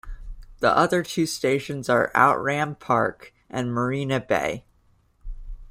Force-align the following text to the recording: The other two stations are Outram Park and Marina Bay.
The 0.61 0.75
other 0.75 1.03
two 1.03 1.27
stations 1.27 1.87
are 1.87 2.09
Outram 2.15 2.73
Park 2.73 3.35
and 3.51 3.71
Marina 3.71 4.19
Bay. 4.19 4.65